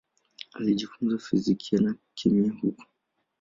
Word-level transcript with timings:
Alijifunza 0.53 1.17
fizikia 1.17 1.79
na 1.79 1.95
kemia 2.15 2.51
huko. 2.51 2.85